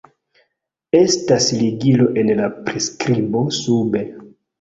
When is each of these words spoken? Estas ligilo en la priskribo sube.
Estas 0.99 1.49
ligilo 1.57 2.07
en 2.21 2.31
la 2.39 2.47
priskribo 2.71 3.45
sube. 3.59 4.03